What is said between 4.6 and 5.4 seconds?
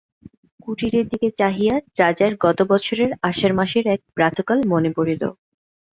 মনে পড়িল।